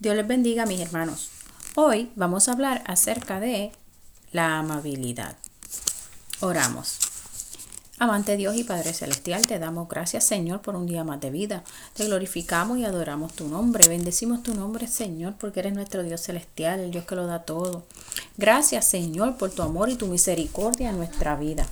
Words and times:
Dios 0.00 0.16
les 0.16 0.26
bendiga, 0.26 0.64
mis 0.64 0.80
hermanos. 0.80 1.28
Hoy 1.74 2.10
vamos 2.16 2.48
a 2.48 2.52
hablar 2.52 2.82
acerca 2.86 3.38
de 3.38 3.70
la 4.32 4.58
amabilidad. 4.58 5.36
Oramos. 6.40 6.98
Amante 7.98 8.38
Dios 8.38 8.56
y 8.56 8.64
Padre 8.64 8.94
Celestial, 8.94 9.46
te 9.46 9.58
damos 9.58 9.90
gracias, 9.90 10.24
Señor, 10.24 10.62
por 10.62 10.74
un 10.74 10.86
día 10.86 11.04
más 11.04 11.20
de 11.20 11.28
vida. 11.28 11.64
Te 11.92 12.06
glorificamos 12.06 12.78
y 12.78 12.86
adoramos 12.86 13.34
tu 13.34 13.46
nombre. 13.46 13.86
Bendecimos 13.88 14.42
tu 14.42 14.54
nombre, 14.54 14.86
Señor, 14.86 15.34
porque 15.38 15.60
eres 15.60 15.74
nuestro 15.74 16.02
Dios 16.02 16.22
celestial, 16.22 16.80
el 16.80 16.92
Dios 16.92 17.04
que 17.04 17.16
lo 17.16 17.26
da 17.26 17.40
todo. 17.40 17.82
Gracias, 18.38 18.86
Señor, 18.86 19.36
por 19.36 19.50
tu 19.50 19.60
amor 19.60 19.90
y 19.90 19.96
tu 19.96 20.06
misericordia 20.06 20.88
en 20.88 20.96
nuestra 20.96 21.36
vida. 21.36 21.66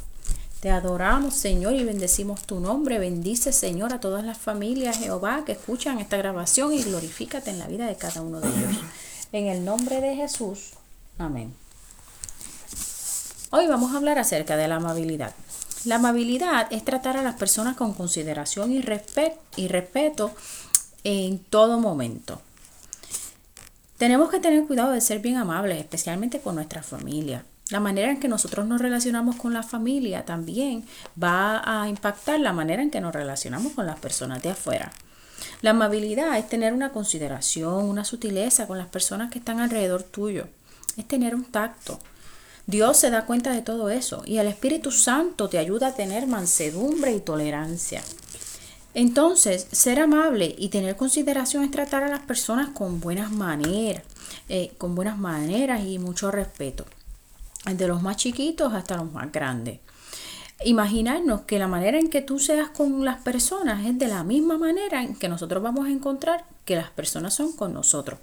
Te 0.61 0.71
adoramos, 0.71 1.35
Señor, 1.35 1.75
y 1.75 1.85
bendecimos 1.85 2.43
tu 2.43 2.59
nombre. 2.59 2.99
Bendice, 2.99 3.53
Señor, 3.53 3.93
a 3.93 4.01
todas 4.01 4.25
las 4.25 4.39
familias, 4.39 4.99
Jehová, 4.99 5.45
que 5.47 5.53
escuchan 5.53 6.01
esta 6.01 6.17
grabación 6.17 6.73
y 6.73 6.83
glorifícate 6.83 7.51
en 7.51 7.61
la 7.61 7.69
vida 7.69 7.87
de 7.87 7.95
cada 7.95 8.23
uno 8.23 8.41
de 8.41 8.49
ellos. 8.49 8.83
En 9.31 9.47
el 9.47 9.65
nombre 9.65 10.01
de 10.01 10.17
Jesús. 10.17 10.71
Amén. 11.17 11.55
Hoy 13.51 13.69
vamos 13.69 13.93
a 13.93 13.99
hablar 13.99 14.19
acerca 14.19 14.57
de 14.57 14.67
la 14.67 14.77
amabilidad. 14.77 15.33
La 15.85 15.97
amabilidad 15.97 16.67
es 16.73 16.85
tratar 16.85 17.17
a 17.17 17.23
las 17.23 17.37
personas 17.37 17.77
con 17.77 17.95
consideración 17.95 18.73
y, 18.73 18.85
y 19.57 19.69
respeto 19.69 20.33
en 21.05 21.39
todo 21.39 21.79
momento. 21.79 22.43
Tenemos 23.97 24.29
que 24.29 24.41
tener 24.41 24.67
cuidado 24.67 24.91
de 24.91 25.01
ser 25.01 25.21
bien 25.21 25.37
amables, 25.37 25.79
especialmente 25.79 26.41
con 26.41 26.57
nuestra 26.57 26.83
familia. 26.83 27.45
La 27.71 27.81
manera 27.81 28.11
en 28.11 28.19
que 28.19 28.29
nosotros 28.29 28.67
nos 28.67 28.81
relacionamos 28.81 29.37
con 29.37 29.53
la 29.53 29.63
familia 29.63 30.25
también 30.25 30.87
va 31.23 31.63
a 31.65 31.87
impactar 31.89 32.41
la 32.41 32.55
manera 32.55 32.83
en 32.83 32.91
que 32.91 33.03
nos 33.03 33.13
relacionamos 33.13 33.75
con 33.75 33.85
las 33.85 33.99
personas 33.99 34.43
de 34.43 34.51
afuera. 34.51 34.91
La 35.61 35.71
amabilidad 35.71 36.39
es 36.39 36.49
tener 36.49 36.73
una 36.73 36.93
consideración, 36.93 37.85
una 37.85 38.07
sutileza 38.07 38.67
con 38.67 38.79
las 38.79 38.87
personas 38.87 39.31
que 39.31 39.39
están 39.39 39.61
alrededor 39.61 40.03
tuyo. 40.03 40.47
Es 40.97 41.07
tener 41.07 41.35
un 41.35 41.45
tacto. 41.45 41.99
Dios 42.67 42.97
se 42.97 43.11
da 43.11 43.27
cuenta 43.27 43.53
de 43.53 43.61
todo 43.61 43.91
eso 43.91 44.23
y 44.25 44.39
el 44.39 44.47
Espíritu 44.47 44.91
Santo 44.91 45.51
te 45.51 45.59
ayuda 45.59 45.89
a 45.89 45.95
tener 45.95 46.27
mansedumbre 46.27 47.13
y 47.13 47.21
tolerancia. 47.21 48.03
Entonces, 48.95 49.67
ser 49.73 50.01
amable 50.01 50.55
y 50.57 50.71
tener 50.71 50.97
consideración 50.97 51.65
es 51.65 51.71
tratar 51.71 52.03
a 52.03 52.09
las 52.09 52.21
personas 52.21 52.71
con 52.71 53.01
buenas 53.01 53.31
maneras, 53.31 54.03
eh, 54.49 54.73
con 54.79 54.95
buenas 54.95 55.19
maneras 55.19 55.85
y 55.85 55.99
mucho 55.99 56.31
respeto 56.31 56.87
de 57.77 57.89
los 57.89 58.03
más 58.03 58.17
chiquitos 58.17 58.73
hasta 58.73 58.97
los 58.97 59.13
más 59.13 59.31
grandes. 59.33 59.81
Imaginarnos 60.65 61.43
que 61.43 61.59
la 61.59 61.69
manera 61.69 61.99
en 61.99 62.11
que 62.11 62.23
tú 62.23 62.39
seas 62.39 62.71
con 62.71 63.05
las 63.05 63.21
personas 63.23 63.87
es 63.87 63.99
de 63.99 64.09
la 64.09 64.25
misma 64.25 64.59
manera 64.59 65.03
en 65.03 65.15
que 65.15 65.29
nosotros 65.29 65.63
vamos 65.63 65.87
a 65.87 65.91
encontrar 65.91 66.45
que 66.65 66.77
las 66.77 66.91
personas 66.91 67.35
son 67.35 67.53
con 67.53 67.73
nosotros. 67.73 68.19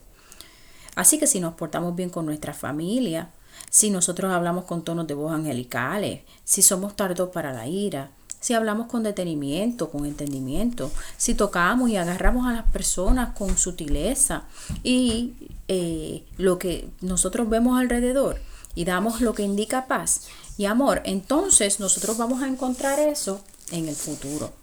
Así 0.96 1.18
que 1.20 1.28
si 1.28 1.40
nos 1.40 1.54
portamos 1.54 1.96
bien 1.96 2.10
con 2.10 2.26
nuestra 2.26 2.54
familia, 2.54 3.30
si 3.70 3.90
nosotros 3.90 4.32
hablamos 4.32 4.66
con 4.66 4.84
tonos 4.84 5.08
de 5.08 5.14
voz 5.14 5.32
angelicales, 5.34 6.22
si 6.44 6.62
somos 6.62 6.96
tardos 6.96 7.30
para 7.30 7.54
la 7.54 7.68
ira, 7.68 8.12
si 8.40 8.54
hablamos 8.54 8.88
con 8.88 9.02
detenimiento, 9.02 9.90
con 9.90 10.06
entendimiento, 10.06 10.92
si 11.18 11.34
tocamos 11.34 11.90
y 11.90 11.98
agarramos 11.98 12.46
a 12.48 12.54
las 12.54 12.72
personas 12.72 13.34
con 13.34 13.58
sutileza 13.58 14.44
y 14.84 15.34
eh, 15.68 16.24
lo 16.38 16.60
que 16.60 16.88
nosotros 17.02 17.50
vemos 17.50 17.80
alrededor, 17.80 18.40
y 18.76 18.86
damos 18.86 19.22
lo 19.22 19.34
que 19.34 19.44
indica 19.44 19.88
paz 19.88 20.28
y 20.58 20.66
amor, 20.66 21.02
entonces 21.06 21.80
nosotros 21.80 22.18
vamos 22.18 22.44
a 22.44 22.48
encontrar 22.48 23.00
eso 23.00 23.42
en 23.72 23.88
el 23.88 23.96
futuro. 23.96 24.54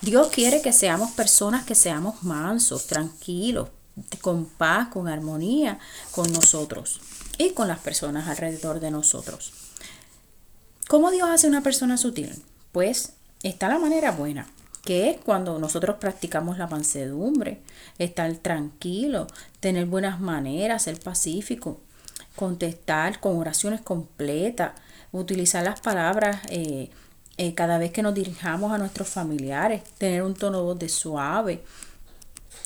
Dios 0.00 0.28
quiere 0.28 0.62
que 0.62 0.72
seamos 0.72 1.12
personas 1.12 1.64
que 1.64 1.74
seamos 1.74 2.22
mansos, 2.22 2.86
tranquilos, 2.86 3.68
con 4.20 4.46
paz, 4.46 4.88
con 4.88 5.08
armonía 5.08 5.78
con 6.12 6.32
nosotros 6.32 7.00
y 7.36 7.50
con 7.50 7.68
las 7.68 7.78
personas 7.78 8.28
alrededor 8.28 8.80
de 8.80 8.90
nosotros. 8.90 9.52
¿Cómo 10.88 11.10
Dios 11.10 11.28
hace 11.28 11.46
una 11.46 11.62
persona 11.62 11.96
sutil? 11.96 12.42
Pues 12.72 13.12
está 13.42 13.68
la 13.68 13.78
manera 13.78 14.12
buena, 14.12 14.46
que 14.84 15.10
es 15.10 15.18
cuando 15.20 15.58
nosotros 15.58 15.96
practicamos 16.00 16.58
la 16.58 16.66
mansedumbre, 16.66 17.60
estar 17.98 18.32
tranquilo, 18.36 19.26
tener 19.60 19.86
buenas 19.86 20.20
maneras, 20.20 20.84
ser 20.84 20.98
pacífico, 21.00 21.80
contestar 22.38 23.18
con 23.18 23.36
oraciones 23.36 23.80
completas, 23.80 24.70
utilizar 25.10 25.64
las 25.64 25.80
palabras 25.80 26.40
eh, 26.50 26.88
eh, 27.36 27.54
cada 27.54 27.78
vez 27.78 27.90
que 27.90 28.00
nos 28.00 28.14
dirijamos 28.14 28.72
a 28.72 28.78
nuestros 28.78 29.08
familiares, 29.08 29.82
tener 29.98 30.22
un 30.22 30.34
tono 30.34 30.58
de 30.58 30.86
voz 30.86 30.92
suave 30.92 31.64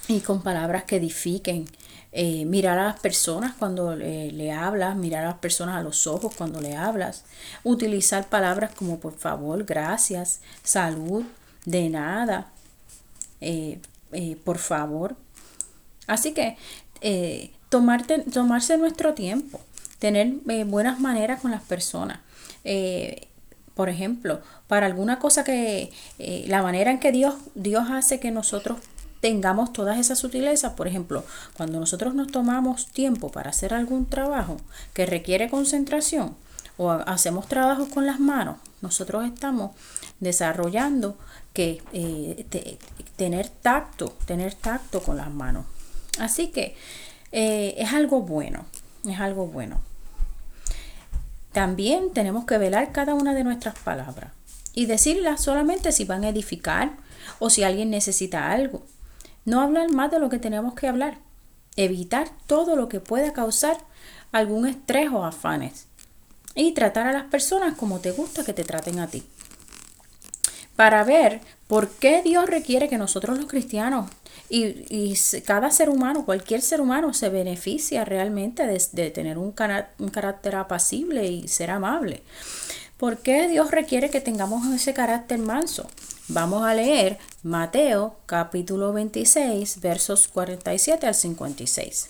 y 0.08 0.20
con 0.20 0.42
palabras 0.42 0.84
que 0.84 0.96
edifiquen. 0.96 1.64
Eh, 2.14 2.44
mirar 2.44 2.78
a 2.78 2.84
las 2.84 3.00
personas 3.00 3.54
cuando 3.58 3.96
le 3.96 4.52
hablas, 4.52 4.94
mirar 4.96 5.24
a 5.24 5.28
las 5.28 5.38
personas 5.38 5.76
a 5.76 5.82
los 5.82 6.06
ojos 6.06 6.34
cuando 6.36 6.60
le 6.60 6.76
hablas, 6.76 7.24
utilizar 7.64 8.28
palabras 8.28 8.74
como 8.74 9.00
por 9.00 9.16
favor, 9.16 9.64
gracias, 9.64 10.40
salud, 10.62 11.24
de 11.64 11.88
nada, 11.88 12.52
por 14.44 14.58
favor. 14.58 15.16
Así 16.06 16.34
que 16.34 16.58
tomarte, 17.72 18.18
tomarse 18.18 18.76
nuestro 18.76 19.14
tiempo, 19.14 19.58
tener 19.98 20.34
eh, 20.46 20.64
buenas 20.64 21.00
maneras 21.00 21.40
con 21.40 21.50
las 21.50 21.62
personas. 21.62 22.18
Eh, 22.64 23.28
por 23.74 23.88
ejemplo, 23.88 24.42
para 24.68 24.84
alguna 24.84 25.18
cosa 25.18 25.42
que 25.42 25.90
eh, 26.18 26.44
la 26.48 26.62
manera 26.62 26.90
en 26.90 27.00
que 27.00 27.12
Dios, 27.12 27.34
Dios 27.54 27.88
hace 27.90 28.20
que 28.20 28.30
nosotros 28.30 28.76
tengamos 29.22 29.72
todas 29.72 29.98
esas 29.98 30.18
sutilezas, 30.18 30.74
por 30.74 30.86
ejemplo, 30.86 31.24
cuando 31.56 31.80
nosotros 31.80 32.14
nos 32.14 32.30
tomamos 32.30 32.88
tiempo 32.88 33.32
para 33.32 33.48
hacer 33.48 33.72
algún 33.72 34.04
trabajo 34.04 34.58
que 34.92 35.06
requiere 35.06 35.48
concentración 35.48 36.36
o 36.76 36.90
hacemos 36.90 37.48
trabajos 37.48 37.88
con 37.88 38.04
las 38.04 38.20
manos, 38.20 38.56
nosotros 38.82 39.24
estamos 39.24 39.70
desarrollando 40.20 41.16
que 41.54 41.82
tener 43.16 43.48
tacto, 43.48 44.14
tener 44.26 44.52
tacto 44.52 45.02
con 45.02 45.16
las 45.16 45.30
manos. 45.30 45.64
Así 46.18 46.48
que 46.48 46.76
eh, 47.32 47.74
es 47.78 47.92
algo 47.92 48.20
bueno, 48.22 48.66
es 49.08 49.18
algo 49.18 49.46
bueno. 49.46 49.80
También 51.52 52.12
tenemos 52.12 52.44
que 52.44 52.58
velar 52.58 52.92
cada 52.92 53.14
una 53.14 53.34
de 53.34 53.44
nuestras 53.44 53.78
palabras 53.78 54.32
y 54.74 54.86
decirlas 54.86 55.42
solamente 55.42 55.92
si 55.92 56.04
van 56.04 56.24
a 56.24 56.30
edificar 56.30 56.92
o 57.38 57.50
si 57.50 57.62
alguien 57.62 57.90
necesita 57.90 58.50
algo. 58.50 58.82
No 59.44 59.60
hablar 59.60 59.90
más 59.90 60.10
de 60.10 60.18
lo 60.18 60.28
que 60.28 60.38
tenemos 60.38 60.74
que 60.74 60.88
hablar. 60.88 61.18
Evitar 61.76 62.28
todo 62.46 62.76
lo 62.76 62.88
que 62.88 63.00
pueda 63.00 63.32
causar 63.32 63.78
algún 64.30 64.66
estrés 64.66 65.10
o 65.10 65.24
afanes. 65.24 65.86
Y 66.54 66.72
tratar 66.72 67.06
a 67.06 67.12
las 67.12 67.24
personas 67.24 67.76
como 67.76 68.00
te 68.00 68.12
gusta 68.12 68.44
que 68.44 68.52
te 68.52 68.64
traten 68.64 68.98
a 68.98 69.08
ti. 69.08 69.22
Para 70.76 71.04
ver 71.04 71.40
por 71.66 71.90
qué 71.90 72.22
Dios 72.22 72.46
requiere 72.46 72.88
que 72.88 72.98
nosotros 72.98 73.38
los 73.38 73.46
cristianos 73.46 74.10
y, 74.54 75.16
cada 75.46 75.70
ser 75.70 75.88
humano, 75.88 76.26
cualquier 76.26 76.60
ser 76.60 76.82
humano 76.82 77.14
se 77.14 77.30
beneficia 77.30 78.04
realmente 78.04 78.66
de, 78.66 79.10
tener 79.10 79.38
un, 79.38 79.54
un 79.98 80.08
carácter 80.10 80.56
apacible 80.56 81.26
y 81.26 81.48
ser 81.48 81.70
amable. 81.70 82.22
¿Por 82.98 83.18
qué 83.18 83.48
Dios 83.48 83.70
requiere 83.70 84.10
que 84.10 84.20
tengamos 84.20 84.66
ese 84.66 84.92
carácter 84.92 85.38
manso? 85.38 85.88
Vamos 86.28 86.64
a 86.64 86.74
leer 86.74 87.18
Mateo 87.42 88.16
capítulo 88.26 88.92
26 88.92 89.80
versos 89.80 90.28
47 90.28 91.06
al 91.06 91.14
56. 91.14 92.08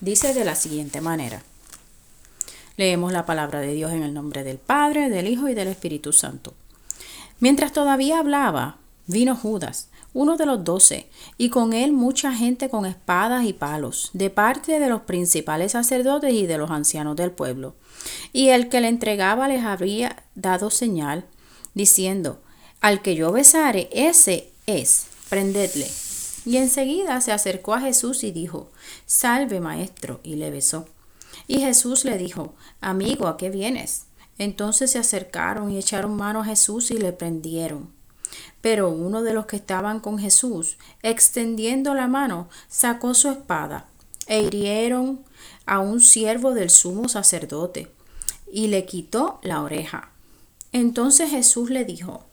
Dice 0.00 0.32
de 0.32 0.44
la 0.44 0.54
siguiente 0.54 1.02
manera. 1.02 1.42
Leemos 2.78 3.12
la 3.12 3.26
palabra 3.26 3.60
de 3.60 3.74
Dios 3.74 3.92
en 3.92 4.02
el 4.02 4.14
nombre 4.14 4.42
del 4.42 4.56
Padre, 4.56 5.10
del 5.10 5.28
Hijo 5.28 5.48
y 5.48 5.54
del 5.54 5.68
Espíritu 5.68 6.14
Santo. 6.14 6.54
Mientras 7.40 7.72
todavía 7.72 8.20
hablaba, 8.20 8.78
vino 9.06 9.36
Judas, 9.36 9.88
uno 10.14 10.36
de 10.36 10.46
los 10.46 10.64
doce, 10.64 11.08
y 11.36 11.50
con 11.50 11.72
él 11.72 11.92
mucha 11.92 12.32
gente 12.32 12.68
con 12.68 12.86
espadas 12.86 13.44
y 13.44 13.52
palos, 13.52 14.10
de 14.12 14.30
parte 14.30 14.80
de 14.80 14.88
los 14.88 15.02
principales 15.02 15.72
sacerdotes 15.72 16.32
y 16.32 16.46
de 16.46 16.58
los 16.58 16.70
ancianos 16.70 17.16
del 17.16 17.30
pueblo. 17.30 17.74
Y 18.32 18.48
el 18.48 18.68
que 18.68 18.80
le 18.80 18.88
entregaba 18.88 19.48
les 19.48 19.64
había 19.64 20.24
dado 20.34 20.70
señal, 20.70 21.26
diciendo, 21.74 22.40
Al 22.80 23.02
que 23.02 23.14
yo 23.14 23.32
besare, 23.32 23.88
ese 23.92 24.50
es, 24.66 25.06
prendedle. 25.28 25.88
Y 26.44 26.56
enseguida 26.56 27.20
se 27.20 27.32
acercó 27.32 27.74
a 27.74 27.80
Jesús 27.80 28.24
y 28.24 28.32
dijo, 28.32 28.70
Salve, 29.06 29.60
maestro, 29.60 30.20
y 30.22 30.36
le 30.36 30.50
besó. 30.50 30.86
Y 31.46 31.60
Jesús 31.60 32.04
le 32.04 32.16
dijo, 32.16 32.54
Amigo, 32.80 33.26
¿a 33.26 33.36
qué 33.36 33.50
vienes? 33.50 34.06
Entonces 34.38 34.92
se 34.92 34.98
acercaron 34.98 35.70
y 35.70 35.78
echaron 35.78 36.16
mano 36.16 36.40
a 36.40 36.44
Jesús 36.44 36.90
y 36.90 36.98
le 36.98 37.12
prendieron. 37.12 37.97
Pero 38.60 38.90
uno 38.90 39.22
de 39.22 39.34
los 39.34 39.46
que 39.46 39.56
estaban 39.56 40.00
con 40.00 40.18
Jesús, 40.18 40.78
extendiendo 41.02 41.94
la 41.94 42.08
mano, 42.08 42.48
sacó 42.68 43.14
su 43.14 43.30
espada 43.30 43.86
e 44.26 44.42
hirieron 44.42 45.24
a 45.66 45.80
un 45.80 46.00
siervo 46.00 46.54
del 46.54 46.70
sumo 46.70 47.08
sacerdote 47.08 47.90
y 48.50 48.68
le 48.68 48.84
quitó 48.84 49.38
la 49.42 49.62
oreja. 49.62 50.10
Entonces 50.72 51.30
Jesús 51.30 51.70
le 51.70 51.84
dijo, 51.84 52.24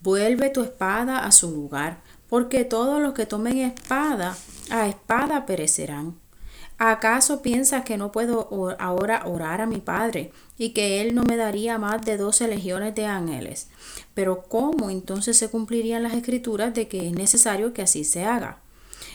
Vuelve 0.00 0.50
tu 0.50 0.62
espada 0.62 1.24
a 1.24 1.32
su 1.32 1.50
lugar, 1.50 1.98
porque 2.28 2.64
todos 2.64 3.02
los 3.02 3.14
que 3.14 3.26
tomen 3.26 3.58
espada, 3.58 4.36
a 4.70 4.86
espada 4.86 5.44
perecerán. 5.44 6.14
¿Acaso 6.80 7.42
piensas 7.42 7.84
que 7.84 7.96
no 7.96 8.12
puedo 8.12 8.76
ahora 8.78 9.22
orar 9.26 9.60
a 9.60 9.66
mi 9.66 9.78
Padre 9.78 10.30
y 10.56 10.70
que 10.70 11.00
Él 11.00 11.12
no 11.12 11.24
me 11.24 11.36
daría 11.36 11.76
más 11.76 12.02
de 12.02 12.16
doce 12.16 12.46
legiones 12.46 12.94
de 12.94 13.04
ángeles? 13.04 13.68
Pero 14.14 14.44
¿cómo 14.44 14.88
entonces 14.88 15.36
se 15.36 15.50
cumplirían 15.50 16.04
las 16.04 16.14
escrituras 16.14 16.72
de 16.74 16.86
que 16.86 17.08
es 17.08 17.12
necesario 17.12 17.74
que 17.74 17.82
así 17.82 18.04
se 18.04 18.24
haga? 18.24 18.60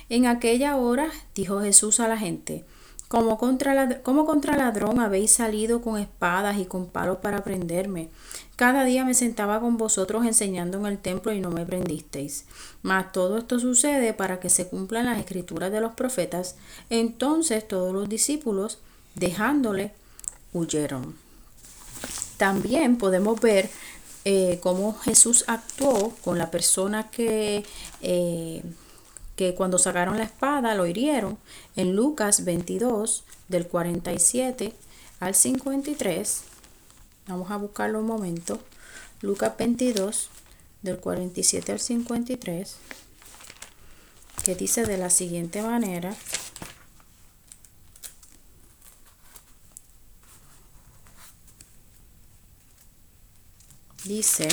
En 0.09 0.25
aquella 0.25 0.75
hora 0.75 1.09
dijo 1.33 1.61
Jesús 1.61 2.01
a 2.01 2.09
la 2.09 2.17
gente, 2.17 2.65
como 3.13 3.37
contra, 3.37 4.01
como 4.01 4.25
contra 4.25 4.57
ladrón 4.57 4.99
habéis 4.99 5.33
salido 5.33 5.83
con 5.83 5.99
espadas 5.99 6.57
y 6.57 6.65
con 6.65 6.87
palos 6.87 7.19
para 7.19 7.43
prenderme. 7.43 8.09
Cada 8.55 8.85
día 8.85 9.05
me 9.05 9.13
sentaba 9.13 9.59
con 9.59 9.77
vosotros 9.77 10.25
enseñando 10.25 10.79
en 10.79 10.87
el 10.87 10.97
templo 10.97 11.31
y 11.31 11.39
no 11.39 11.51
me 11.51 11.63
prendisteis. 11.63 12.45
Mas 12.81 13.11
todo 13.11 13.37
esto 13.37 13.59
sucede 13.59 14.13
para 14.13 14.39
que 14.39 14.49
se 14.49 14.67
cumplan 14.67 15.05
las 15.05 15.19
escrituras 15.19 15.71
de 15.71 15.79
los 15.79 15.93
profetas. 15.93 16.55
Entonces 16.89 17.67
todos 17.67 17.93
los 17.93 18.09
discípulos, 18.09 18.79
dejándole, 19.13 19.91
huyeron. 20.51 21.13
También 22.37 22.97
podemos 22.97 23.39
ver 23.39 23.69
eh, 24.25 24.57
cómo 24.63 24.97
Jesús 24.97 25.43
actuó 25.45 26.15
con 26.23 26.39
la 26.39 26.49
persona 26.49 27.11
que, 27.11 27.63
eh, 28.01 28.63
que 29.35 29.55
cuando 29.55 29.77
sacaron 29.77 30.17
la 30.17 30.23
espada 30.23 30.75
lo 30.75 30.85
hirieron. 30.85 31.37
En 31.75 31.95
Lucas 31.95 32.45
22, 32.45 33.23
del 33.47 33.67
47 33.67 34.73
al 35.19 35.35
53 35.35 36.43
Vamos 37.27 37.49
a 37.51 37.57
buscarlo 37.57 37.99
un 37.99 38.05
momento. 38.05 38.59
Lucas 39.21 39.55
22, 39.57 40.29
del 40.81 40.97
47 40.97 41.71
al 41.71 41.79
53, 41.79 42.75
que 44.43 44.55
dice 44.55 44.85
de 44.85 44.97
la 44.97 45.09
siguiente 45.09 45.61
manera. 45.61 46.13
Dice, 54.03 54.49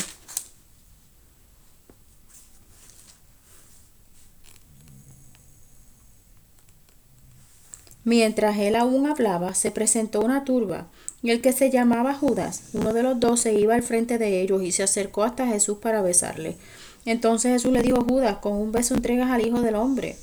mientras 8.04 8.58
él 8.58 8.76
aún 8.76 9.06
hablaba, 9.06 9.54
se 9.54 9.70
presentó 9.70 10.20
una 10.20 10.44
turba 10.44 10.88
y 11.22 11.30
el 11.30 11.40
que 11.40 11.52
se 11.52 11.70
llamaba 11.70 12.14
Judas, 12.14 12.70
uno 12.72 12.92
de 12.92 13.02
los 13.02 13.20
doce, 13.20 13.52
iba 13.54 13.74
al 13.74 13.82
frente 13.82 14.16
de 14.18 14.40
ellos 14.40 14.62
y 14.62 14.72
se 14.72 14.82
acercó 14.82 15.22
hasta 15.22 15.46
Jesús 15.46 15.78
para 15.78 16.00
besarle. 16.00 16.56
Entonces 17.04 17.52
Jesús 17.52 17.72
le 17.72 17.82
dijo, 17.82 18.04
Judas, 18.08 18.38
con 18.38 18.54
un 18.54 18.72
beso 18.72 18.94
entregas 18.94 19.30
al 19.30 19.46
Hijo 19.46 19.60
del 19.60 19.74
Hombre. 19.74 20.16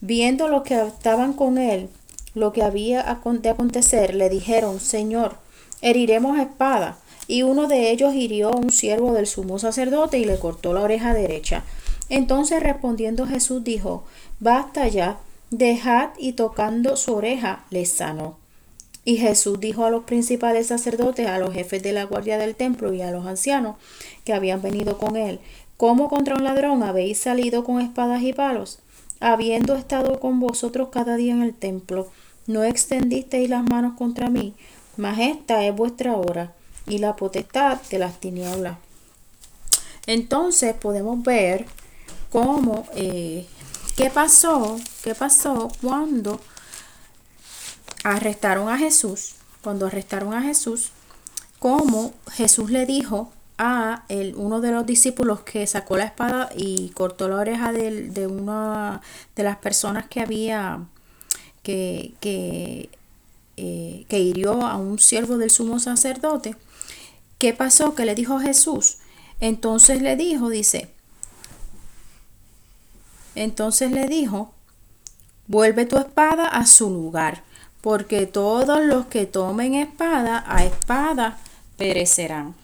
Viendo 0.00 0.48
los 0.48 0.62
que 0.62 0.80
estaban 0.80 1.32
con 1.32 1.58
él, 1.58 1.88
lo 2.34 2.52
que 2.52 2.62
había 2.62 3.02
de 3.02 3.48
acontecer, 3.48 4.14
le 4.14 4.28
dijeron, 4.28 4.80
Señor, 4.80 5.36
heriremos 5.80 6.38
espada. 6.38 6.98
Y 7.26 7.42
uno 7.42 7.68
de 7.68 7.90
ellos 7.90 8.14
hirió 8.14 8.48
a 8.48 8.56
un 8.56 8.70
siervo 8.70 9.12
del 9.12 9.26
sumo 9.26 9.58
sacerdote 9.58 10.18
y 10.18 10.24
le 10.24 10.38
cortó 10.38 10.72
la 10.72 10.80
oreja 10.80 11.12
derecha. 11.12 11.64
Entonces 12.08 12.62
respondiendo 12.62 13.26
Jesús 13.26 13.64
dijo, 13.64 14.04
Basta 14.40 14.88
ya, 14.88 15.18
dejad 15.50 16.10
y 16.18 16.32
tocando 16.32 16.96
su 16.96 17.14
oreja 17.14 17.64
le 17.70 17.86
sanó. 17.86 18.38
Y 19.04 19.16
Jesús 19.16 19.58
dijo 19.58 19.84
a 19.84 19.90
los 19.90 20.04
principales 20.04 20.66
sacerdotes, 20.66 21.26
a 21.26 21.38
los 21.38 21.54
jefes 21.54 21.82
de 21.82 21.92
la 21.92 22.04
guardia 22.04 22.36
del 22.36 22.54
templo 22.54 22.92
y 22.92 23.00
a 23.00 23.10
los 23.10 23.26
ancianos 23.26 23.76
que 24.24 24.34
habían 24.34 24.60
venido 24.60 24.98
con 24.98 25.16
él, 25.16 25.40
¿cómo 25.76 26.08
contra 26.08 26.34
un 26.34 26.44
ladrón 26.44 26.82
habéis 26.82 27.18
salido 27.18 27.64
con 27.64 27.80
espadas 27.80 28.22
y 28.22 28.32
palos? 28.32 28.80
Habiendo 29.20 29.74
estado 29.76 30.20
con 30.20 30.40
vosotros 30.40 30.90
cada 30.92 31.16
día 31.16 31.32
en 31.32 31.42
el 31.42 31.54
templo, 31.54 32.08
no 32.46 32.64
extendisteis 32.64 33.48
las 33.48 33.62
manos 33.64 33.94
contra 33.96 34.30
mí, 34.30 34.54
mas 34.96 35.18
esta 35.18 35.64
es 35.64 35.74
vuestra 35.74 36.16
hora 36.16 36.52
y 36.86 36.98
la 36.98 37.16
potestad 37.16 37.80
de 37.90 37.98
las 37.98 38.20
tinieblas. 38.20 38.76
Entonces 40.06 40.74
podemos 40.74 41.22
ver 41.22 41.66
cómo, 42.30 42.86
eh, 42.94 43.46
qué 43.98 44.10
pasó, 44.10 44.78
qué 45.02 45.16
pasó 45.16 45.72
cuando 45.82 46.40
arrestaron 48.04 48.68
a 48.68 48.78
Jesús, 48.78 49.34
cuando 49.60 49.86
arrestaron 49.86 50.34
a 50.34 50.40
Jesús, 50.40 50.92
como 51.58 52.14
Jesús 52.30 52.70
le 52.70 52.86
dijo 52.86 53.32
a 53.58 54.04
el, 54.08 54.36
uno 54.36 54.60
de 54.60 54.70
los 54.70 54.86
discípulos 54.86 55.40
que 55.40 55.66
sacó 55.66 55.96
la 55.96 56.04
espada 56.04 56.48
y 56.54 56.90
cortó 56.90 57.28
la 57.28 57.38
oreja 57.38 57.72
de, 57.72 58.28
una 58.28 59.02
de 59.34 59.42
las 59.42 59.56
personas 59.56 60.06
que 60.06 60.20
había 60.20 60.86
que, 61.64 62.14
que, 62.20 62.90
eh, 63.56 64.06
que 64.08 64.20
hirió 64.20 64.64
a 64.64 64.76
un 64.76 65.00
siervo 65.00 65.38
del 65.38 65.50
sumo 65.50 65.80
sacerdote. 65.80 66.54
¿Qué 67.38 67.52
pasó? 67.52 67.96
Que 67.96 68.04
le 68.04 68.14
dijo 68.14 68.38
Jesús. 68.38 68.98
Entonces 69.40 70.02
le 70.02 70.14
dijo, 70.14 70.50
dice, 70.50 70.88
entonces 73.42 73.90
le 73.90 74.06
dijo, 74.06 74.52
vuelve 75.46 75.86
tu 75.86 75.98
espada 75.98 76.46
a 76.48 76.66
su 76.66 76.90
lugar 76.90 77.42
porque 77.80 78.26
todos 78.26 78.84
los 78.84 79.06
que 79.06 79.26
tomen 79.26 79.74
espada, 79.74 80.44
a 80.46 80.64
espada 80.64 81.38
perecerán. 81.76 82.54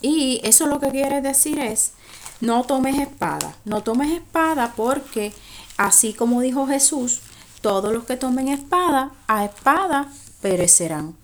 Y 0.00 0.40
eso 0.42 0.66
lo 0.66 0.80
que 0.80 0.88
quiere 0.88 1.20
decir 1.20 1.58
es, 1.60 1.92
no 2.40 2.64
tomes 2.64 2.98
espada, 2.98 3.54
no 3.64 3.82
tomes 3.82 4.10
espada 4.10 4.72
porque, 4.76 5.32
así 5.76 6.12
como 6.12 6.40
dijo 6.40 6.66
Jesús, 6.66 7.20
todos 7.60 7.92
los 7.92 8.04
que 8.04 8.16
tomen 8.16 8.48
espada, 8.48 9.12
a 9.28 9.44
espada 9.44 10.08
perecerán. 10.40 11.14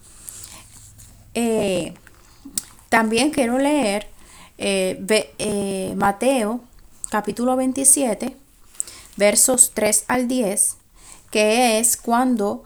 Eh, 1.34 1.94
también 2.88 3.30
quiero 3.30 3.58
leer 3.58 4.08
eh, 4.56 5.34
eh, 5.38 5.94
Mateo 5.96 6.60
capítulo 7.10 7.56
27, 7.56 8.36
versos 9.16 9.72
3 9.74 10.04
al 10.08 10.28
10 10.28 10.76
que 11.30 11.78
es 11.78 11.96
cuando 11.96 12.64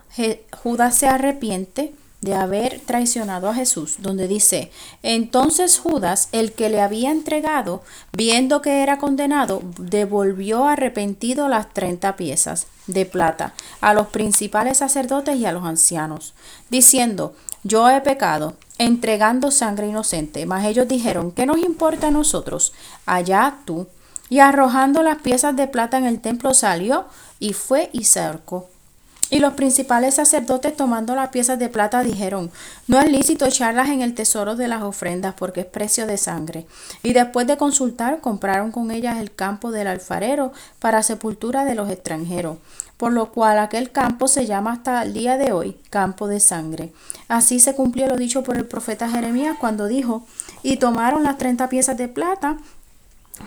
Judas 0.62 0.96
se 0.96 1.08
arrepiente 1.08 1.92
de 2.20 2.34
haber 2.34 2.78
traicionado 2.78 3.48
a 3.48 3.54
Jesús, 3.54 3.96
donde 3.98 4.28
dice, 4.28 4.70
entonces 5.02 5.80
Judas, 5.80 6.28
el 6.30 6.52
que 6.52 6.68
le 6.68 6.80
había 6.80 7.10
entregado, 7.10 7.82
viendo 8.12 8.62
que 8.62 8.84
era 8.84 8.98
condenado, 8.98 9.60
devolvió 9.76 10.66
arrepentido 10.66 11.48
las 11.48 11.74
treinta 11.74 12.14
piezas 12.14 12.68
de 12.86 13.06
plata 13.06 13.54
a 13.80 13.92
los 13.92 14.06
principales 14.06 14.78
sacerdotes 14.78 15.36
y 15.36 15.46
a 15.46 15.52
los 15.52 15.64
ancianos, 15.64 16.34
diciendo, 16.70 17.34
yo 17.64 17.90
he 17.90 18.00
pecado, 18.00 18.54
entregando 18.78 19.50
sangre 19.50 19.88
inocente. 19.88 20.46
Mas 20.46 20.64
ellos 20.64 20.88
dijeron, 20.88 21.30
¿qué 21.30 21.46
nos 21.46 21.58
importa 21.58 22.08
a 22.08 22.10
nosotros? 22.12 22.72
Allá 23.06 23.58
tú. 23.64 23.86
Y 24.32 24.40
arrojando 24.40 25.02
las 25.02 25.18
piezas 25.18 25.54
de 25.56 25.68
plata 25.68 25.98
en 25.98 26.06
el 26.06 26.18
templo 26.18 26.54
salió 26.54 27.04
y 27.38 27.52
fue 27.52 27.90
y 27.92 28.04
cercó. 28.04 28.66
Y 29.28 29.40
los 29.40 29.52
principales 29.52 30.14
sacerdotes 30.14 30.74
tomando 30.74 31.14
las 31.14 31.28
piezas 31.28 31.58
de 31.58 31.68
plata 31.68 32.02
dijeron, 32.02 32.50
no 32.86 32.98
es 32.98 33.12
lícito 33.12 33.44
echarlas 33.44 33.90
en 33.90 34.00
el 34.00 34.14
tesoro 34.14 34.56
de 34.56 34.68
las 34.68 34.84
ofrendas 34.84 35.34
porque 35.36 35.60
es 35.60 35.66
precio 35.66 36.06
de 36.06 36.16
sangre. 36.16 36.66
Y 37.02 37.12
después 37.12 37.46
de 37.46 37.58
consultar, 37.58 38.22
compraron 38.22 38.72
con 38.72 38.90
ellas 38.90 39.18
el 39.18 39.34
campo 39.34 39.70
del 39.70 39.86
alfarero 39.86 40.54
para 40.78 41.02
sepultura 41.02 41.66
de 41.66 41.74
los 41.74 41.90
extranjeros, 41.90 42.56
por 42.96 43.12
lo 43.12 43.32
cual 43.32 43.58
aquel 43.58 43.92
campo 43.92 44.28
se 44.28 44.46
llama 44.46 44.72
hasta 44.72 45.02
el 45.02 45.12
día 45.12 45.36
de 45.36 45.52
hoy 45.52 45.76
campo 45.90 46.26
de 46.26 46.40
sangre. 46.40 46.94
Así 47.28 47.60
se 47.60 47.74
cumplió 47.74 48.06
lo 48.06 48.16
dicho 48.16 48.42
por 48.42 48.56
el 48.56 48.64
profeta 48.64 49.10
Jeremías 49.10 49.58
cuando 49.60 49.88
dijo, 49.88 50.24
y 50.62 50.78
tomaron 50.78 51.22
las 51.22 51.36
treinta 51.36 51.68
piezas 51.68 51.98
de 51.98 52.08
plata 52.08 52.56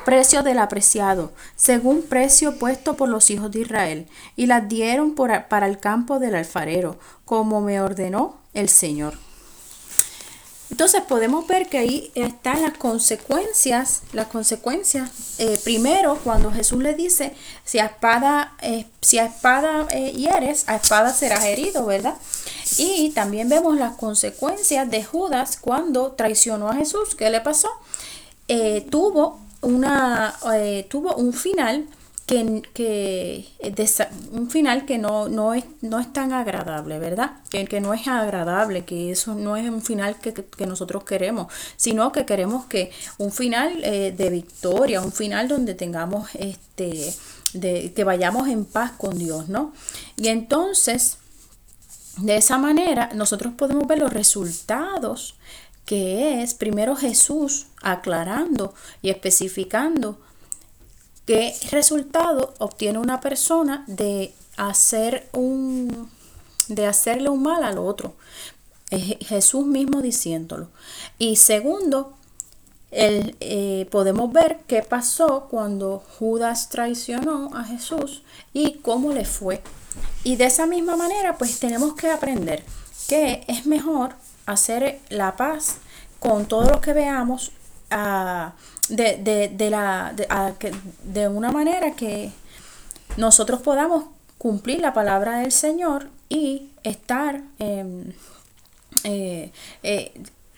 precio 0.03 0.43
del 0.43 0.59
apreciado, 0.59 1.31
según 1.55 2.01
precio 2.01 2.57
puesto 2.57 2.95
por 2.95 3.09
los 3.09 3.29
hijos 3.29 3.51
de 3.51 3.61
Israel, 3.61 4.07
y 4.35 4.45
las 4.45 4.67
dieron 4.67 5.15
para 5.15 5.67
el 5.67 5.79
campo 5.79 6.19
del 6.19 6.35
alfarero, 6.35 6.97
como 7.23 7.61
me 7.61 7.81
ordenó 7.81 8.37
el 8.53 8.69
Señor. 8.69 9.17
Entonces 10.71 11.03
podemos 11.03 11.45
ver 11.47 11.69
que 11.69 11.77
ahí 11.77 12.11
están 12.15 12.61
las 12.61 12.77
consecuencias, 12.77 14.01
las 14.13 14.27
consecuencias. 14.27 15.09
Eh, 15.37 15.59
primero, 15.63 16.19
cuando 16.23 16.51
Jesús 16.51 16.81
le 16.81 16.95
dice, 16.95 17.33
si 17.63 17.79
a 17.79 17.85
espada, 17.85 18.55
eh, 18.61 18.85
si 18.99 19.19
a 19.19 19.25
espada 19.25 19.87
eh, 19.91 20.11
hieres, 20.11 20.67
a 20.67 20.75
espada 20.75 21.13
serás 21.13 21.45
herido, 21.45 21.85
¿verdad? 21.85 22.15
Y 22.77 23.11
también 23.11 23.47
vemos 23.47 23.77
las 23.77 23.95
consecuencias 23.95 24.89
de 24.89 25.03
Judas 25.03 25.57
cuando 25.61 26.13
traicionó 26.13 26.67
a 26.69 26.75
Jesús. 26.75 27.15
¿Qué 27.15 27.29
le 27.29 27.41
pasó? 27.41 27.69
tuvo 28.91 29.39
una, 29.65 30.35
eh, 30.53 30.87
tuvo 30.89 31.15
un 31.15 31.33
final 31.33 31.87
que, 32.25 32.63
que 32.73 33.45
un 34.31 34.49
final 34.49 34.85
que 34.85 34.97
no, 34.97 35.29
no, 35.29 35.53
es, 35.53 35.63
no 35.81 35.99
es 35.99 36.11
tan 36.11 36.33
agradable, 36.33 36.97
¿verdad? 36.97 37.33
Que, 37.49 37.65
que 37.65 37.81
no 37.81 37.93
es 37.93 38.07
agradable, 38.07 38.83
que 38.83 39.11
eso 39.11 39.35
no 39.35 39.57
es 39.57 39.69
un 39.69 39.81
final 39.81 40.19
que, 40.19 40.33
que 40.33 40.65
nosotros 40.65 41.03
queremos, 41.03 41.53
sino 41.77 42.11
que 42.11 42.25
queremos 42.25 42.65
que 42.65 42.91
un 43.19 43.31
final 43.31 43.83
eh, 43.83 44.13
de 44.15 44.29
victoria, 44.29 45.01
un 45.01 45.11
final 45.11 45.47
donde 45.47 45.75
tengamos 45.75 46.29
este, 46.35 47.13
de, 47.53 47.93
que 47.93 48.03
vayamos 48.03 48.47
en 48.47 48.65
paz 48.65 48.91
con 48.97 49.17
Dios, 49.17 49.47
¿no? 49.47 49.73
Y 50.17 50.29
entonces, 50.29 51.17
de 52.17 52.37
esa 52.37 52.57
manera, 52.57 53.11
nosotros 53.13 53.53
podemos 53.55 53.87
ver 53.87 53.99
los 53.99 54.11
resultados 54.11 55.35
que 55.85 56.41
es 56.41 56.53
primero 56.53 56.95
Jesús 56.95 57.67
aclarando 57.81 58.73
y 59.01 59.09
especificando 59.09 60.17
¿Qué 61.25 61.55
resultado 61.71 62.53
obtiene 62.59 62.99
una 62.99 63.19
persona 63.19 63.83
de 63.87 64.33
hacer 64.57 65.27
un 65.33 66.09
de 66.67 66.85
hacerle 66.85 67.29
un 67.29 67.41
mal 67.41 67.63
al 67.63 67.79
otro? 67.79 68.13
Jesús 68.91 69.65
mismo 69.65 70.01
diciéndolo. 70.01 70.67
Y 71.17 71.37
segundo, 71.37 72.13
el, 72.91 73.35
eh, 73.39 73.87
podemos 73.89 74.31
ver 74.31 74.59
qué 74.67 74.83
pasó 74.83 75.47
cuando 75.49 76.03
Judas 76.19 76.69
traicionó 76.69 77.49
a 77.55 77.63
Jesús 77.63 78.21
y 78.53 78.73
cómo 78.75 79.11
le 79.11 79.25
fue. 79.25 79.61
Y 80.23 80.35
de 80.35 80.45
esa 80.45 80.67
misma 80.67 80.95
manera, 80.95 81.37
pues 81.37 81.59
tenemos 81.59 81.95
que 81.95 82.11
aprender 82.11 82.63
que 83.07 83.43
es 83.47 83.65
mejor 83.65 84.15
hacer 84.45 84.99
la 85.09 85.35
paz 85.35 85.77
con 86.19 86.45
todo 86.45 86.69
lo 86.69 86.81
que 86.81 86.93
veamos 86.93 87.51
a 87.91 88.53
de, 88.89 89.49
de, 89.55 89.69
la, 89.69 90.13
de, 91.03 91.27
una 91.27 91.51
manera 91.51 91.91
que 91.91 92.31
nosotros 93.17 93.61
podamos 93.61 94.05
cumplir 94.37 94.79
la 94.81 94.93
palabra 94.93 95.39
del 95.39 95.51
Señor 95.51 96.09
y 96.29 96.69
estar, 96.83 97.41
em, 97.59 98.11
eh, 99.03 99.51
eh, 99.83 100.13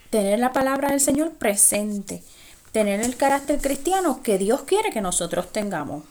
tener 0.10 0.40
la 0.40 0.52
palabra 0.52 0.90
del 0.90 1.00
Señor 1.00 1.32
presente, 1.34 2.24
tener 2.72 3.02
el 3.02 3.16
carácter 3.16 3.60
cristiano 3.60 4.22
que 4.24 4.38
Dios 4.38 4.64
quiere 4.64 4.92
que 4.92 5.02
nosotros 5.02 5.52
tengamos. 5.52 6.04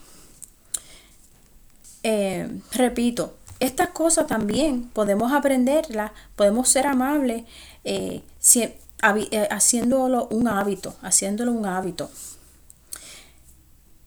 Em, 2.03 2.61
repito, 2.71 3.35
estas 3.59 3.89
cosas 3.89 4.27
también 4.27 4.83
podemos 4.93 5.33
aprenderlas, 5.33 6.11
podemos 6.35 6.69
ser 6.69 6.87
amables, 6.87 7.43
eh, 7.89 8.21
si, 8.37 8.63
eh, 8.63 9.47
haciéndolo 9.49 10.27
un 10.29 10.49
hábito, 10.49 10.93
haciéndolo 11.01 11.53
un 11.53 11.65
hábito. 11.65 12.11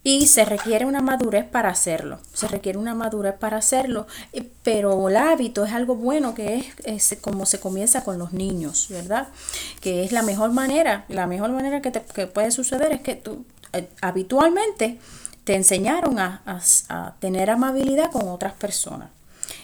Y 0.05 0.27
se 0.27 0.45
requiere 0.45 0.85
una 0.85 1.01
madurez 1.01 1.47
para 1.47 1.71
hacerlo, 1.71 2.21
se 2.35 2.47
requiere 2.47 2.79
una 2.79 2.95
madurez 2.95 3.35
para 3.39 3.57
hacerlo, 3.57 4.07
eh, 4.35 4.47
pero 4.63 5.09
el 5.09 5.17
hábito 5.17 5.65
es 5.65 5.73
algo 5.73 5.95
bueno 5.95 6.35
que 6.35 6.71
es, 6.85 7.17
como 7.23 7.47
se 7.47 7.59
comienza 7.59 8.05
con 8.05 8.19
los 8.19 8.35
niños, 8.35 8.89
¿verdad? 8.91 9.29
Que 9.81 10.05
es 10.05 10.13
la 10.13 10.23
mejor 10.23 10.53
manera, 10.53 11.07
la 11.09 11.27
mejor 11.27 11.51
manera 11.51 11.81
que, 11.81 11.91
te, 11.91 12.27
puede 12.27 12.51
suceder 12.51 12.93
es 12.93 13.01
que 13.01 13.15
tú 13.15 13.47
habitualmente 14.03 14.99
te 15.45 15.55
enseñaron 15.55 16.19
a, 16.19 16.43
a 16.91 17.15
tener 17.19 17.49
amabilidad 17.49 18.11
con 18.11 18.29
otras 18.29 18.53
personas. 18.53 19.09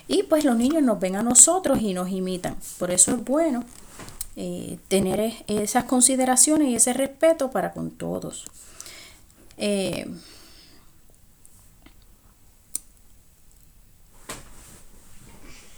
Y 0.08 0.22
pues 0.22 0.44
los 0.44 0.56
niños 0.56 0.82
nos 0.82 1.00
ven 1.00 1.16
a 1.16 1.22
nosotros 1.22 1.82
y 1.82 1.92
nos 1.92 2.08
imitan. 2.08 2.56
Por 2.78 2.90
eso 2.90 3.10
es 3.12 3.22
bueno 3.22 3.64
eh, 4.38 4.78
tener 4.88 5.32
esas 5.46 5.84
consideraciones 5.84 6.68
y 6.68 6.76
ese 6.76 6.92
respeto 6.92 7.50
para 7.50 7.72
con 7.72 7.90
todos. 7.90 8.44
Eh, 9.56 10.06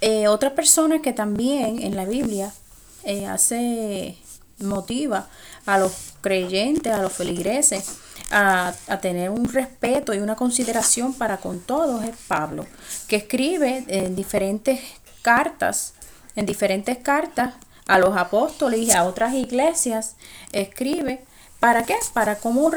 eh, 0.01 0.27
otra 0.27 0.55
persona 0.55 1.01
que 1.01 1.13
también 1.13 1.81
en 1.81 1.95
la 1.95 2.03
Biblia 2.03 2.53
hace 3.29 4.17
motiva 4.59 5.29
a 5.65 5.77
los 5.77 5.93
creyentes, 6.19 6.91
a 6.91 7.01
los 7.01 7.13
feligreses, 7.13 7.95
a, 8.29 8.73
a, 8.87 8.99
tener 8.99 9.29
un 9.29 9.45
respeto 9.45 10.13
y 10.13 10.17
una 10.17 10.35
consideración 10.35 11.13
para 11.13 11.37
con 11.37 11.61
todos 11.61 12.03
es 12.03 12.15
Pablo, 12.27 12.67
que 13.07 13.15
escribe 13.15 13.85
en 13.87 14.17
diferentes 14.17 14.81
cartas, 15.21 15.93
en 16.35 16.45
diferentes 16.45 16.97
cartas 16.97 17.53
a 17.89 17.97
los 17.97 18.15
apóstoles 18.15 18.81
y 18.81 18.91
a 18.91 19.03
otras 19.03 19.33
iglesias, 19.33 20.15
escribe, 20.51 21.25
¿para 21.59 21.83
qué? 21.83 21.95
Para 22.13 22.35
cómo, 22.35 22.69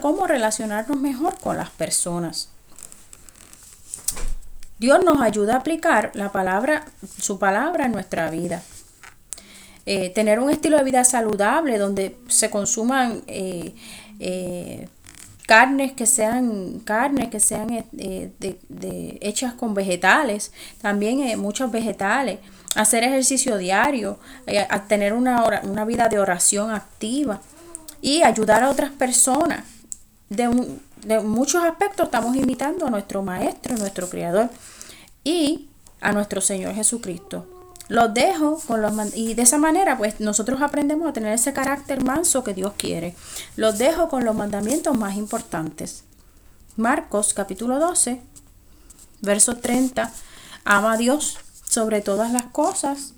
cómo 0.00 0.26
relacionarnos 0.28 0.96
mejor 0.96 1.36
con 1.40 1.56
las 1.56 1.70
personas. 1.70 2.50
Dios 4.78 5.04
nos 5.04 5.20
ayuda 5.20 5.54
a 5.54 5.58
aplicar 5.58 6.12
la 6.14 6.30
palabra, 6.30 6.84
su 7.18 7.40
palabra 7.40 7.86
en 7.86 7.92
nuestra 7.92 8.30
vida. 8.30 8.62
Eh, 9.86 10.10
tener 10.10 10.38
un 10.38 10.50
estilo 10.50 10.78
de 10.78 10.84
vida 10.84 11.02
saludable 11.02 11.76
donde 11.76 12.16
se 12.28 12.48
consuman 12.48 13.24
eh, 13.26 13.74
eh, 14.20 14.88
carnes 15.48 15.94
que 15.94 16.06
sean 16.06 16.78
carnes 16.84 17.28
que 17.28 17.40
sean 17.40 17.86
hechas 19.20 19.54
con 19.54 19.74
vegetales, 19.74 20.52
también 20.80 21.36
muchos 21.40 21.72
vegetales 21.72 22.38
hacer 22.74 23.04
ejercicio 23.04 23.56
diario, 23.56 24.18
eh, 24.46 24.66
a 24.68 24.84
tener 24.84 25.12
una, 25.12 25.62
una 25.64 25.84
vida 25.84 26.08
de 26.08 26.18
oración 26.18 26.70
activa 26.70 27.40
y 28.00 28.22
ayudar 28.22 28.62
a 28.62 28.70
otras 28.70 28.90
personas. 28.90 29.64
De, 30.28 30.48
de 31.04 31.20
muchos 31.20 31.64
aspectos 31.64 32.06
estamos 32.06 32.36
imitando 32.36 32.86
a 32.86 32.90
nuestro 32.90 33.22
Maestro, 33.22 33.76
nuestro 33.76 34.08
Creador 34.08 34.48
y 35.24 35.68
a 36.00 36.12
nuestro 36.12 36.40
Señor 36.40 36.74
Jesucristo. 36.74 37.46
Los 37.88 38.14
dejo 38.14 38.60
con 38.68 38.82
los 38.82 38.92
y 39.16 39.34
de 39.34 39.42
esa 39.42 39.58
manera 39.58 39.98
pues 39.98 40.20
nosotros 40.20 40.62
aprendemos 40.62 41.08
a 41.08 41.12
tener 41.12 41.32
ese 41.32 41.52
carácter 41.52 42.04
manso 42.04 42.44
que 42.44 42.54
Dios 42.54 42.74
quiere. 42.76 43.16
Los 43.56 43.78
dejo 43.78 44.08
con 44.08 44.24
los 44.24 44.36
mandamientos 44.36 44.96
más 44.96 45.16
importantes. 45.16 46.04
Marcos 46.76 47.34
capítulo 47.34 47.80
12, 47.80 48.22
verso 49.22 49.56
30. 49.56 50.12
Ama 50.64 50.92
a 50.92 50.96
Dios 50.96 51.38
sobre 51.70 52.00
todas 52.00 52.32
las 52.32 52.46
cosas, 52.46 53.14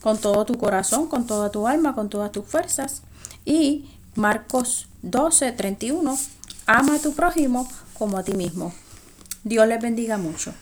con 0.00 0.18
todo 0.18 0.44
tu 0.44 0.56
corazón, 0.56 1.08
con 1.08 1.26
toda 1.26 1.50
tu 1.50 1.66
alma, 1.66 1.96
con 1.96 2.08
todas 2.08 2.30
tus 2.30 2.44
fuerzas. 2.44 3.02
Y 3.44 3.90
Marcos 4.14 4.86
12, 5.02 5.50
31, 5.50 6.16
ama 6.66 6.94
a 6.94 6.98
tu 7.00 7.14
prójimo 7.14 7.68
como 7.94 8.16
a 8.16 8.22
ti 8.22 8.32
mismo. 8.32 8.72
Dios 9.42 9.66
les 9.66 9.82
bendiga 9.82 10.18
mucho. 10.18 10.54